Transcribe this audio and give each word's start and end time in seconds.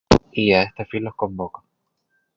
Y 0.31 0.51
a 0.53 0.63
este 0.63 0.83
fin 0.85 1.03
los 1.03 1.13
convoca 1.15 1.61